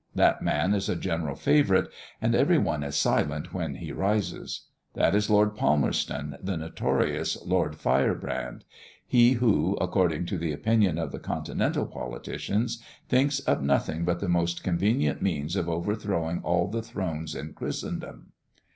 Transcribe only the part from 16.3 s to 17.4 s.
all the thrones